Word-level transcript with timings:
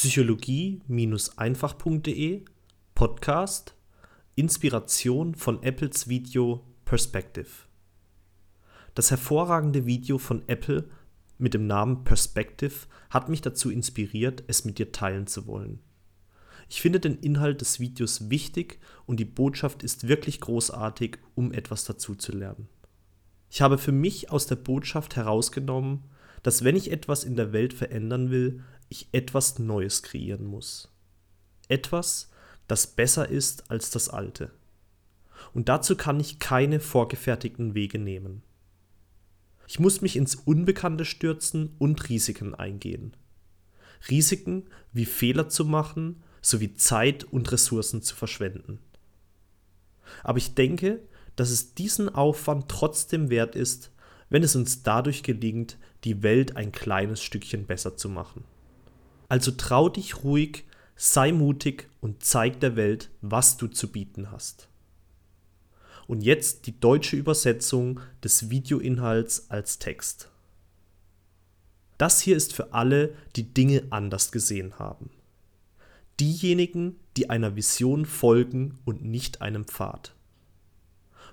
psychologie-einfach.de 0.00 2.44
Podcast 2.94 3.74
Inspiration 4.34 5.34
von 5.34 5.62
Apples 5.62 6.08
Video 6.08 6.64
Perspective. 6.86 7.66
Das 8.94 9.10
hervorragende 9.10 9.84
Video 9.84 10.16
von 10.16 10.42
Apple 10.48 10.88
mit 11.36 11.52
dem 11.52 11.66
Namen 11.66 12.04
Perspective 12.04 12.86
hat 13.10 13.28
mich 13.28 13.42
dazu 13.42 13.70
inspiriert, 13.70 14.42
es 14.46 14.64
mit 14.64 14.78
dir 14.78 14.90
teilen 14.90 15.26
zu 15.26 15.46
wollen. 15.46 15.80
Ich 16.70 16.80
finde 16.80 17.00
den 17.00 17.18
Inhalt 17.18 17.60
des 17.60 17.78
Videos 17.78 18.30
wichtig 18.30 18.78
und 19.04 19.20
die 19.20 19.26
Botschaft 19.26 19.82
ist 19.82 20.08
wirklich 20.08 20.40
großartig, 20.40 21.18
um 21.34 21.52
etwas 21.52 21.84
dazu 21.84 22.14
zu 22.14 22.32
lernen. 22.32 22.70
Ich 23.50 23.60
habe 23.60 23.76
für 23.76 23.92
mich 23.92 24.30
aus 24.30 24.46
der 24.46 24.56
Botschaft 24.56 25.16
herausgenommen, 25.16 26.04
dass 26.42 26.64
wenn 26.64 26.74
ich 26.74 26.90
etwas 26.90 27.22
in 27.22 27.36
der 27.36 27.52
Welt 27.52 27.74
verändern 27.74 28.30
will, 28.30 28.62
ich 28.90 29.08
etwas 29.12 29.58
Neues 29.58 30.02
kreieren 30.02 30.44
muss. 30.44 30.92
Etwas, 31.68 32.30
das 32.68 32.86
besser 32.86 33.28
ist 33.28 33.70
als 33.70 33.90
das 33.90 34.10
alte. 34.10 34.52
Und 35.54 35.70
dazu 35.70 35.96
kann 35.96 36.20
ich 36.20 36.38
keine 36.38 36.80
vorgefertigten 36.80 37.74
Wege 37.74 37.98
nehmen. 37.98 38.42
Ich 39.66 39.78
muss 39.78 40.02
mich 40.02 40.16
ins 40.16 40.34
Unbekannte 40.34 41.04
stürzen 41.04 41.74
und 41.78 42.08
Risiken 42.08 42.54
eingehen. 42.54 43.16
Risiken 44.10 44.68
wie 44.92 45.06
Fehler 45.06 45.48
zu 45.48 45.64
machen 45.64 46.22
sowie 46.42 46.74
Zeit 46.74 47.24
und 47.24 47.50
Ressourcen 47.52 48.02
zu 48.02 48.16
verschwenden. 48.16 48.80
Aber 50.22 50.38
ich 50.38 50.54
denke, 50.54 51.00
dass 51.36 51.50
es 51.50 51.74
diesen 51.74 52.08
Aufwand 52.08 52.68
trotzdem 52.68 53.30
wert 53.30 53.54
ist, 53.54 53.92
wenn 54.28 54.42
es 54.42 54.56
uns 54.56 54.82
dadurch 54.82 55.22
gelingt, 55.22 55.78
die 56.04 56.22
Welt 56.22 56.56
ein 56.56 56.72
kleines 56.72 57.22
Stückchen 57.22 57.66
besser 57.66 57.96
zu 57.96 58.08
machen. 58.08 58.44
Also 59.30 59.52
trau 59.52 59.88
dich 59.88 60.22
ruhig, 60.22 60.64
sei 60.94 61.32
mutig 61.32 61.88
und 62.02 62.22
zeig 62.22 62.60
der 62.60 62.76
Welt, 62.76 63.08
was 63.22 63.56
du 63.56 63.66
zu 63.66 63.90
bieten 63.90 64.30
hast. 64.30 64.68
Und 66.06 66.20
jetzt 66.20 66.66
die 66.66 66.78
deutsche 66.78 67.16
Übersetzung 67.16 68.00
des 68.22 68.50
Videoinhalts 68.50 69.48
als 69.48 69.78
Text. 69.78 70.28
Das 71.96 72.20
hier 72.20 72.36
ist 72.36 72.52
für 72.52 72.74
alle, 72.74 73.14
die 73.36 73.54
Dinge 73.54 73.84
anders 73.88 74.30
gesehen 74.30 74.78
haben 74.78 75.08
diejenigen, 76.20 76.96
die 77.16 77.30
einer 77.30 77.56
Vision 77.56 78.04
folgen 78.04 78.78
und 78.84 79.02
nicht 79.02 79.40
einem 79.40 79.64
Pfad. 79.64 80.14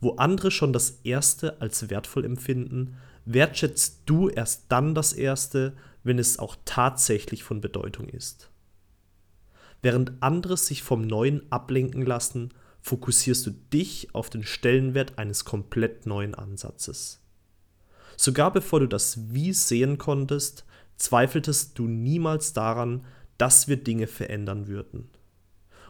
Wo 0.00 0.16
andere 0.16 0.50
schon 0.50 0.72
das 0.72 0.98
Erste 1.04 1.60
als 1.60 1.88
wertvoll 1.88 2.24
empfinden, 2.24 2.96
wertschätzt 3.24 4.00
du 4.06 4.28
erst 4.28 4.64
dann 4.68 4.94
das 4.96 5.12
Erste, 5.12 5.74
wenn 6.04 6.18
es 6.18 6.38
auch 6.38 6.56
tatsächlich 6.64 7.44
von 7.44 7.60
Bedeutung 7.60 8.08
ist. 8.08 8.50
Während 9.82 10.12
andere 10.20 10.56
sich 10.56 10.82
vom 10.82 11.02
Neuen 11.02 11.50
ablenken 11.50 12.06
lassen, 12.06 12.50
fokussierst 12.82 13.46
du 13.46 13.50
dich 13.50 14.14
auf 14.14 14.30
den 14.30 14.44
Stellenwert 14.44 15.18
eines 15.18 15.44
komplett 15.44 16.06
neuen 16.06 16.34
Ansatzes. 16.34 17.20
Sogar 18.16 18.52
bevor 18.52 18.80
du 18.80 18.86
das 18.86 19.32
Wie 19.32 19.52
sehen 19.52 19.98
konntest, 19.98 20.64
zweifeltest 20.96 21.78
du 21.78 21.88
niemals 21.88 22.52
daran, 22.52 23.04
dass 23.38 23.66
wir 23.66 23.76
Dinge 23.76 24.06
verändern 24.06 24.68
würden. 24.68 25.08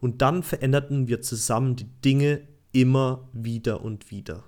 Und 0.00 0.22
dann 0.22 0.42
veränderten 0.42 1.08
wir 1.08 1.22
zusammen 1.22 1.76
die 1.76 1.88
Dinge 2.04 2.42
immer 2.72 3.28
wieder 3.32 3.82
und 3.82 4.10
wieder. 4.10 4.44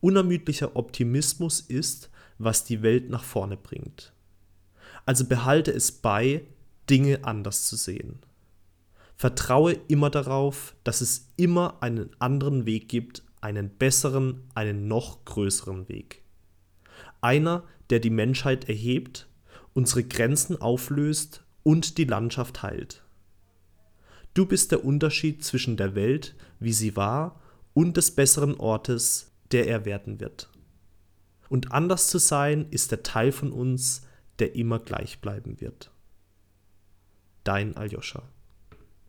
Unermüdlicher 0.00 0.76
Optimismus 0.76 1.60
ist, 1.60 2.10
was 2.38 2.64
die 2.64 2.82
Welt 2.82 3.10
nach 3.10 3.24
vorne 3.24 3.56
bringt. 3.56 4.12
Also 5.06 5.24
behalte 5.24 5.72
es 5.72 5.92
bei, 5.92 6.42
Dinge 6.88 7.24
anders 7.24 7.66
zu 7.66 7.76
sehen. 7.76 8.20
Vertraue 9.16 9.72
immer 9.88 10.10
darauf, 10.10 10.74
dass 10.84 11.00
es 11.00 11.28
immer 11.36 11.82
einen 11.82 12.10
anderen 12.18 12.66
Weg 12.66 12.88
gibt, 12.88 13.22
einen 13.40 13.70
besseren, 13.70 14.42
einen 14.54 14.88
noch 14.88 15.24
größeren 15.24 15.88
Weg. 15.88 16.22
Einer, 17.20 17.64
der 17.90 18.00
die 18.00 18.10
Menschheit 18.10 18.68
erhebt, 18.68 19.28
unsere 19.74 20.04
Grenzen 20.04 20.60
auflöst 20.60 21.44
und 21.62 21.98
die 21.98 22.04
Landschaft 22.04 22.62
heilt. 22.62 23.02
Du 24.34 24.46
bist 24.46 24.70
der 24.70 24.84
Unterschied 24.84 25.44
zwischen 25.44 25.76
der 25.76 25.94
Welt, 25.94 26.36
wie 26.60 26.72
sie 26.72 26.96
war, 26.96 27.40
und 27.74 27.96
des 27.96 28.12
besseren 28.12 28.54
Ortes, 28.54 29.32
der 29.50 29.66
er 29.66 29.84
werden 29.84 30.20
wird. 30.20 30.48
Und 31.48 31.72
anders 31.72 32.08
zu 32.08 32.18
sein 32.18 32.66
ist 32.70 32.90
der 32.90 33.02
Teil 33.02 33.32
von 33.32 33.52
uns, 33.52 34.02
der 34.38 34.54
immer 34.54 34.78
gleich 34.78 35.20
bleiben 35.20 35.60
wird. 35.60 35.90
Dein 37.44 37.76
Aljoscha. 37.76 38.22